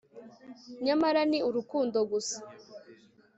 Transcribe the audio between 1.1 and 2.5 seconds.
ni urukundo gusa